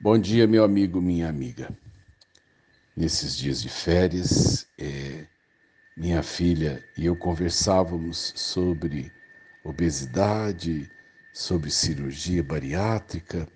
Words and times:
Bom 0.00 0.16
dia, 0.16 0.46
meu 0.46 0.62
amigo, 0.62 1.02
minha 1.02 1.28
amiga. 1.28 1.76
Nesses 2.96 3.36
dias 3.36 3.60
de 3.60 3.68
férias, 3.68 4.64
é, 4.78 5.26
minha 5.96 6.22
filha 6.22 6.84
e 6.96 7.06
eu 7.06 7.16
conversávamos 7.16 8.32
sobre 8.36 9.10
obesidade, 9.64 10.88
sobre 11.34 11.68
cirurgia 11.68 12.44
bariátrica. 12.44 13.48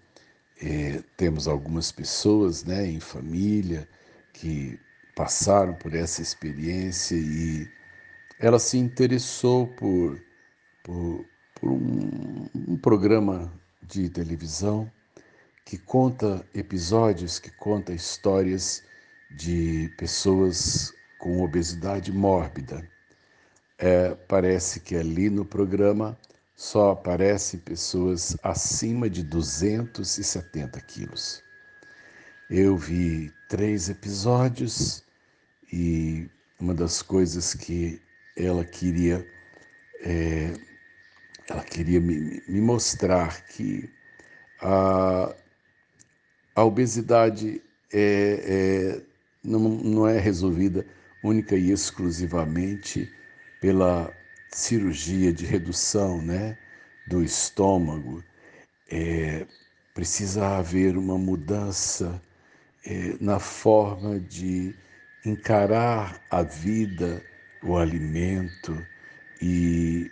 É, 0.60 1.00
temos 1.16 1.46
algumas 1.46 1.92
pessoas 1.92 2.64
né, 2.64 2.88
em 2.88 2.98
família 2.98 3.88
que 4.32 4.80
passaram 5.14 5.74
por 5.74 5.94
essa 5.94 6.22
experiência 6.22 7.14
e 7.14 7.70
ela 8.40 8.58
se 8.58 8.78
interessou 8.78 9.68
por, 9.68 10.20
por, 10.82 11.24
por 11.54 11.70
um, 11.70 12.48
um 12.66 12.76
programa 12.76 13.48
de 13.86 14.10
televisão 14.10 14.90
que 15.64 15.78
conta 15.78 16.44
episódios, 16.54 17.38
que 17.38 17.50
conta 17.50 17.92
histórias 17.92 18.82
de 19.30 19.92
pessoas 19.96 20.92
com 21.18 21.42
obesidade 21.42 22.12
mórbida. 22.12 22.86
É, 23.78 24.14
parece 24.28 24.80
que 24.80 24.96
ali 24.96 25.30
no 25.30 25.44
programa 25.44 26.18
só 26.54 26.92
aparecem 26.92 27.58
pessoas 27.58 28.36
acima 28.42 29.08
de 29.08 29.22
270 29.22 30.80
quilos. 30.82 31.42
Eu 32.50 32.76
vi 32.76 33.32
três 33.48 33.88
episódios 33.88 35.02
e 35.72 36.28
uma 36.60 36.74
das 36.74 37.02
coisas 37.02 37.54
que 37.54 38.00
ela 38.36 38.64
queria, 38.64 39.26
é, 40.00 40.52
ela 41.48 41.64
queria 41.64 42.00
me, 42.00 42.42
me 42.46 42.60
mostrar 42.60 43.44
que 43.46 43.90
a, 44.60 45.34
a 46.54 46.64
obesidade 46.64 47.62
é, 47.92 49.00
é, 49.00 49.02
não, 49.42 49.60
não 49.60 50.08
é 50.08 50.18
resolvida 50.18 50.86
única 51.22 51.56
e 51.56 51.70
exclusivamente 51.70 53.10
pela 53.60 54.12
cirurgia 54.50 55.32
de 55.32 55.46
redução 55.46 56.20
né, 56.20 56.58
do 57.06 57.22
estômago. 57.22 58.22
É, 58.90 59.46
precisa 59.94 60.58
haver 60.58 60.96
uma 60.96 61.16
mudança 61.16 62.20
é, 62.84 63.16
na 63.20 63.38
forma 63.38 64.18
de 64.18 64.74
encarar 65.24 66.20
a 66.30 66.42
vida, 66.42 67.22
o 67.62 67.76
alimento, 67.76 68.76
e 69.40 70.10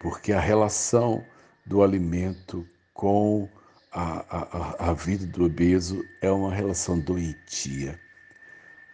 porque 0.00 0.32
a 0.32 0.40
relação 0.40 1.24
do 1.64 1.82
alimento 1.82 2.68
com 2.92 3.48
a, 3.92 4.86
a, 4.86 4.90
a 4.90 4.92
vida 4.94 5.26
do 5.26 5.44
obeso 5.44 6.04
é 6.20 6.30
uma 6.30 6.54
relação 6.54 6.98
doentia. 6.98 8.00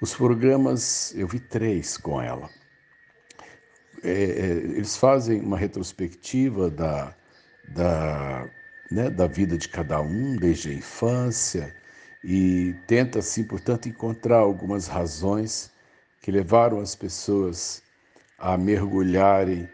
Os 0.00 0.14
programas, 0.14 1.14
eu 1.14 1.26
vi 1.26 1.38
três 1.38 1.96
com 1.96 2.20
ela. 2.20 2.50
É, 4.02 4.12
é, 4.12 4.46
eles 4.76 4.96
fazem 4.96 5.40
uma 5.40 5.56
retrospectiva 5.56 6.70
da, 6.70 7.14
da, 7.68 8.48
né, 8.90 9.10
da 9.10 9.26
vida 9.26 9.56
de 9.56 9.68
cada 9.68 10.00
um, 10.00 10.36
desde 10.36 10.70
a 10.70 10.74
infância, 10.74 11.74
e 12.22 12.74
tenta, 12.86 13.20
assim, 13.20 13.44
portanto, 13.44 13.88
encontrar 13.88 14.38
algumas 14.38 14.88
razões 14.88 15.72
que 16.20 16.30
levaram 16.30 16.80
as 16.80 16.94
pessoas 16.94 17.82
a 18.38 18.56
mergulharem 18.56 19.68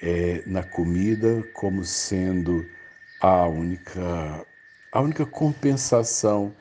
é, 0.00 0.42
na 0.46 0.62
comida 0.62 1.42
como 1.54 1.84
sendo 1.84 2.66
a 3.20 3.46
única 3.46 4.46
a 4.92 5.00
única 5.00 5.24
compensação 5.24 6.54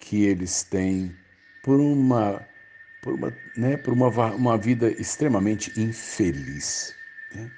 que 0.00 0.24
eles 0.24 0.62
têm 0.62 1.14
por 1.62 1.80
uma, 1.80 2.46
por 3.02 3.14
uma, 3.14 3.32
né, 3.56 3.76
por 3.76 3.92
uma, 3.92 4.08
uma 4.08 4.58
vida 4.58 4.90
extremamente 4.90 5.78
infeliz. 5.80 6.94
Né? 7.34 7.50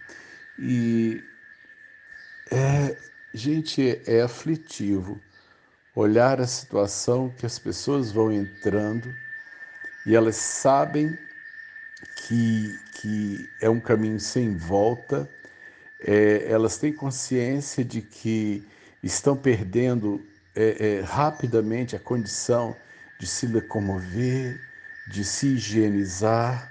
E, 0.59 1.25
é, 2.51 2.97
gente, 3.35 4.01
é 4.07 4.23
aflitivo 4.23 5.21
olhar 5.95 6.41
a 6.41 6.47
situação 6.47 7.31
que 7.39 7.47
as 7.47 7.59
pessoas 7.59 8.13
vão 8.13 8.31
entrando 8.31 9.13
e 10.07 10.15
elas 10.15 10.37
sabem 10.37 11.17
que, 12.17 12.79
que 13.01 13.49
é 13.61 13.69
um 13.69 13.81
caminho 13.81 14.21
sem 14.21 14.57
volta, 14.57 15.29
é, 16.01 16.47
elas 16.51 16.79
têm 16.79 16.93
consciência 16.93 17.85
de 17.85 18.03
que 18.03 18.67
estão 19.07 19.37
perdendo 19.37 20.21
é, 20.55 20.99
é, 20.99 21.01
rapidamente 21.01 21.95
a 21.95 21.99
condição 21.99 22.77
de 23.19 23.27
se 23.27 23.47
locomover, 23.47 24.61
de 25.09 25.25
se 25.25 25.55
higienizar 25.55 26.71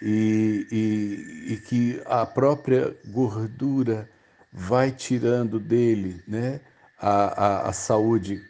e, 0.00 0.66
e, 0.70 1.52
e, 1.52 1.56
que 1.56 2.00
a 2.06 2.24
própria 2.24 2.96
gordura 3.06 4.08
vai 4.52 4.90
tirando 4.90 5.58
dele 5.58 6.22
né, 6.26 6.60
a, 6.98 7.44
a, 7.44 7.68
a 7.68 7.72
saúde 7.72 8.40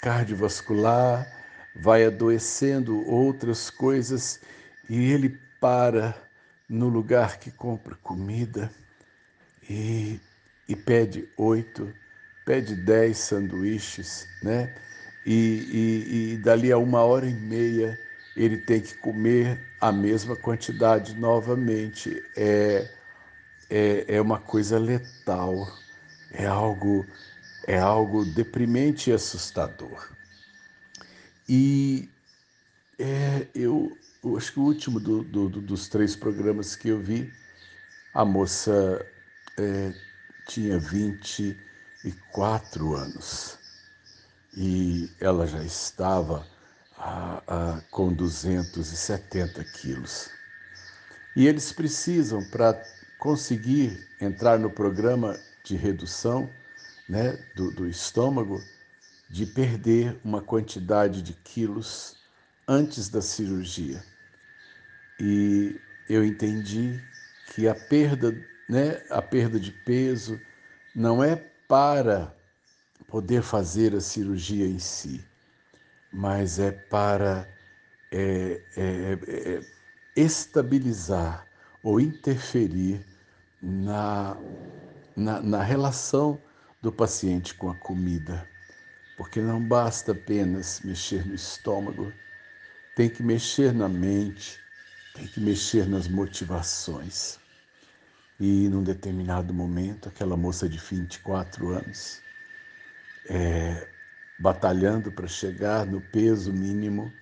cardiovascular, 0.00 1.26
vai 1.82 2.04
adoecendo 2.04 3.06
outras 3.08 3.70
coisas 3.70 4.40
e 4.88 5.12
ele 5.12 5.38
para 5.60 6.14
no 6.68 6.88
lugar 6.88 7.38
que 7.38 7.50
compra 7.50 7.94
comida 8.02 8.70
e, 9.68 10.20
e 10.68 10.74
pede 10.74 11.28
oito 11.36 11.92
pede 12.44 12.74
10 12.74 13.16
sanduíches, 13.16 14.28
né? 14.42 14.72
E, 15.24 15.32
e, 15.32 16.32
e 16.32 16.36
dali 16.38 16.72
a 16.72 16.78
uma 16.78 17.02
hora 17.02 17.26
e 17.26 17.34
meia 17.34 17.98
ele 18.36 18.56
tem 18.56 18.80
que 18.80 18.94
comer 18.94 19.60
a 19.80 19.92
mesma 19.92 20.36
quantidade 20.36 21.14
novamente. 21.16 22.22
É, 22.36 22.88
é, 23.68 24.16
é 24.16 24.20
uma 24.20 24.38
coisa 24.38 24.78
letal, 24.78 25.68
é 26.32 26.46
algo, 26.46 27.06
é 27.66 27.78
algo 27.78 28.24
deprimente 28.24 29.10
e 29.10 29.12
assustador. 29.12 30.10
E 31.48 32.08
é, 32.98 33.46
eu, 33.54 33.96
eu, 34.24 34.36
acho 34.36 34.52
que 34.52 34.60
o 34.60 34.64
último 34.64 34.98
do, 34.98 35.22
do, 35.22 35.48
dos 35.48 35.88
três 35.88 36.16
programas 36.16 36.74
que 36.74 36.88
eu 36.88 36.98
vi, 36.98 37.32
a 38.12 38.24
moça 38.24 39.06
é, 39.56 39.92
tinha 40.46 40.78
20 40.78 41.56
e 42.04 42.12
quatro 42.32 42.94
anos. 42.94 43.58
E 44.56 45.10
ela 45.20 45.46
já 45.46 45.62
estava 45.62 46.46
a, 46.96 47.42
a, 47.46 47.80
com 47.90 48.12
270 48.12 49.64
quilos. 49.64 50.30
E 51.36 51.46
eles 51.46 51.72
precisam, 51.72 52.42
para 52.50 52.80
conseguir 53.18 54.08
entrar 54.20 54.58
no 54.58 54.70
programa 54.70 55.38
de 55.64 55.76
redução 55.76 56.50
né, 57.08 57.38
do, 57.54 57.70
do 57.70 57.88
estômago, 57.88 58.62
de 59.28 59.46
perder 59.46 60.18
uma 60.24 60.42
quantidade 60.42 61.22
de 61.22 61.32
quilos 61.34 62.16
antes 62.66 63.08
da 63.08 63.22
cirurgia. 63.22 64.02
E 65.18 65.80
eu 66.08 66.24
entendi 66.24 67.00
que 67.54 67.68
a 67.68 67.74
perda, 67.74 68.32
né, 68.68 69.02
a 69.10 69.22
perda 69.22 69.60
de 69.60 69.70
peso 69.70 70.40
não 70.94 71.22
é 71.22 71.49
para 71.70 72.36
poder 73.06 73.42
fazer 73.42 73.94
a 73.94 74.00
cirurgia 74.00 74.66
em 74.66 74.80
si, 74.80 75.24
mas 76.12 76.58
é 76.58 76.72
para 76.72 77.48
é, 78.10 78.60
é, 78.76 79.18
é, 79.28 79.60
estabilizar 80.16 81.46
ou 81.80 82.00
interferir 82.00 83.06
na, 83.62 84.36
na, 85.16 85.40
na 85.40 85.62
relação 85.62 86.42
do 86.82 86.90
paciente 86.90 87.54
com 87.54 87.70
a 87.70 87.76
comida. 87.76 88.48
Porque 89.16 89.40
não 89.40 89.64
basta 89.64 90.10
apenas 90.10 90.80
mexer 90.80 91.24
no 91.24 91.36
estômago, 91.36 92.12
tem 92.96 93.08
que 93.08 93.22
mexer 93.22 93.72
na 93.72 93.88
mente, 93.88 94.60
tem 95.14 95.28
que 95.28 95.40
mexer 95.40 95.88
nas 95.88 96.08
motivações. 96.08 97.39
E 98.40 98.70
num 98.70 98.82
determinado 98.82 99.52
momento, 99.52 100.08
aquela 100.08 100.34
moça 100.34 100.66
de 100.66 100.78
24 100.78 101.68
anos, 101.68 102.22
é, 103.28 103.86
batalhando 104.38 105.12
para 105.12 105.28
chegar 105.28 105.84
no 105.84 106.00
peso 106.00 106.50
mínimo, 106.50 107.12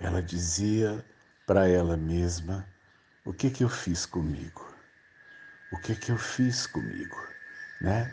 ela 0.00 0.20
dizia 0.20 1.04
para 1.46 1.68
ela 1.68 1.96
mesma: 1.96 2.66
O 3.24 3.32
que 3.32 3.50
que 3.50 3.62
eu 3.62 3.68
fiz 3.68 4.04
comigo? 4.04 4.66
O 5.72 5.78
que 5.78 5.94
que 5.94 6.10
eu 6.10 6.18
fiz 6.18 6.66
comigo? 6.66 7.16
Né? 7.80 8.12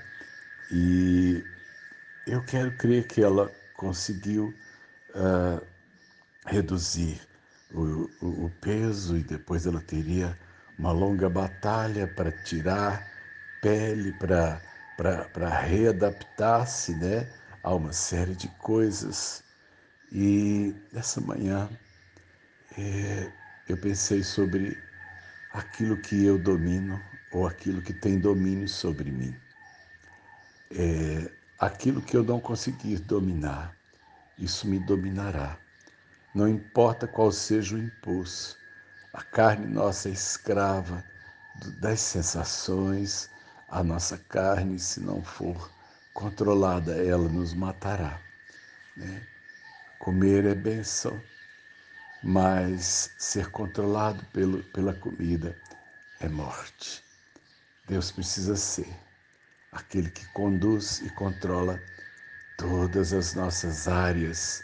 E 0.71 1.43
eu 2.27 2.43
quero 2.45 2.77
crer 2.77 3.07
que 3.07 3.23
ela 3.23 3.51
conseguiu 3.75 4.53
uh, 5.15 5.65
reduzir 6.45 7.19
o, 7.73 8.07
o, 8.21 8.45
o 8.45 8.51
peso 8.61 9.17
e 9.17 9.23
depois 9.23 9.65
ela 9.65 9.81
teria 9.81 10.37
uma 10.77 10.91
longa 10.91 11.29
batalha 11.29 12.07
para 12.07 12.31
tirar 12.31 13.07
pele, 13.61 14.13
para 14.13 15.49
readaptar-se 15.61 16.95
né, 16.95 17.27
a 17.63 17.73
uma 17.73 17.93
série 17.93 18.35
de 18.35 18.47
coisas. 18.59 19.43
E 20.11 20.75
nessa 20.93 21.19
manhã 21.21 21.69
é, 22.77 23.31
eu 23.67 23.77
pensei 23.77 24.23
sobre 24.23 24.77
aquilo 25.51 25.97
que 25.97 26.23
eu 26.25 26.37
domino 26.37 27.01
ou 27.31 27.47
aquilo 27.47 27.81
que 27.81 27.93
tem 27.93 28.19
domínio 28.19 28.67
sobre 28.67 29.11
mim. 29.11 29.35
É, 30.71 31.31
aquilo 31.59 32.01
que 32.01 32.15
eu 32.15 32.23
não 32.23 32.39
conseguir 32.39 32.99
dominar, 32.99 33.75
isso 34.37 34.67
me 34.67 34.79
dominará. 34.79 35.57
Não 36.33 36.47
importa 36.47 37.07
qual 37.07 37.31
seja 37.31 37.75
o 37.75 37.79
impulso, 37.79 38.57
a 39.15 39.23
carne 39.23 39.65
nossa 39.65 40.09
é 40.09 40.11
escrava 40.11 41.01
das 41.79 42.01
sensações, 42.01 43.29
a 43.69 43.81
nossa 43.81 44.17
carne, 44.17 44.77
se 44.77 44.99
não 44.99 45.23
for 45.23 45.71
controlada, 46.13 46.97
ela 46.97 47.29
nos 47.29 47.53
matará. 47.53 48.19
Né? 48.97 49.25
Comer 49.99 50.43
é 50.43 50.53
benção, 50.53 51.17
mas 52.21 53.09
ser 53.17 53.49
controlado 53.51 54.21
pelo, 54.33 54.61
pela 54.73 54.93
comida 54.93 55.57
é 56.19 56.27
morte. 56.27 57.01
Deus 57.87 58.11
precisa 58.11 58.57
ser 58.57 58.93
aquele 59.71 60.09
que 60.09 60.25
conduz 60.33 60.99
e 60.99 61.09
controla 61.11 61.81
todas 62.57 63.13
as 63.13 63.33
nossas 63.33 63.87
áreas 63.87 64.61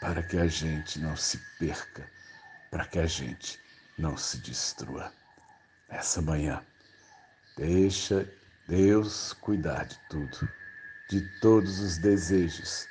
para 0.00 0.22
que 0.22 0.38
a 0.38 0.46
gente 0.46 0.98
não 0.98 1.14
se 1.18 1.36
perca, 1.58 2.10
para 2.70 2.86
que 2.86 2.98
a 2.98 3.06
gente 3.06 3.60
não 4.00 4.16
se 4.16 4.38
destrua. 4.38 5.12
Essa 5.88 6.22
manhã, 6.22 6.64
deixa 7.56 8.26
Deus 8.66 9.32
cuidar 9.34 9.84
de 9.84 9.98
tudo, 10.08 10.48
de 11.10 11.40
todos 11.40 11.80
os 11.80 11.98
desejos, 11.98 12.86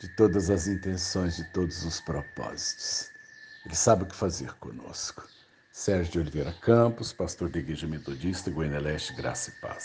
de 0.00 0.08
todas 0.16 0.50
as 0.50 0.66
intenções, 0.66 1.36
de 1.36 1.44
todos 1.52 1.84
os 1.84 2.00
propósitos. 2.00 3.10
Ele 3.64 3.74
sabe 3.74 4.04
o 4.04 4.06
que 4.06 4.14
fazer 4.14 4.52
conosco. 4.54 5.26
Sérgio 5.72 6.12
de 6.12 6.18
Oliveira 6.18 6.52
Campos, 6.60 7.12
pastor 7.12 7.48
da 7.48 7.58
Igreja 7.58 7.86
Metodista, 7.86 8.50
Goiânia 8.50 8.80
Leste, 8.80 9.14
Graça 9.14 9.50
e 9.50 9.60
Paz. 9.60 9.80